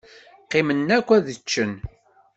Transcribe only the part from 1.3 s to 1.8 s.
ččen.